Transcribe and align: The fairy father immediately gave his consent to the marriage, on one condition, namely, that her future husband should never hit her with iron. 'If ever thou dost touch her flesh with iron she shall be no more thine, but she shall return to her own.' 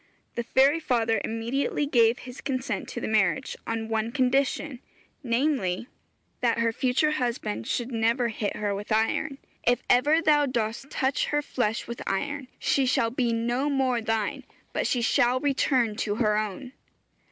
The 0.33 0.41
fairy 0.41 0.79
father 0.79 1.21
immediately 1.23 1.85
gave 1.85 2.17
his 2.17 2.41
consent 2.41 2.87
to 2.89 2.99
the 2.99 3.07
marriage, 3.07 3.55
on 3.67 3.87
one 3.87 4.11
condition, 4.11 4.79
namely, 5.21 5.89
that 6.39 6.57
her 6.57 6.71
future 6.73 7.11
husband 7.11 7.67
should 7.67 7.91
never 7.91 8.29
hit 8.29 8.55
her 8.55 8.73
with 8.73 8.91
iron. 8.91 9.37
'If 9.63 9.83
ever 9.91 10.19
thou 10.19 10.47
dost 10.47 10.89
touch 10.89 11.27
her 11.27 11.43
flesh 11.43 11.85
with 11.87 12.01
iron 12.07 12.47
she 12.57 12.87
shall 12.87 13.11
be 13.11 13.31
no 13.31 13.69
more 13.69 14.01
thine, 14.01 14.43
but 14.73 14.87
she 14.87 15.03
shall 15.03 15.39
return 15.39 15.95
to 15.97 16.15
her 16.15 16.35
own.' 16.35 16.71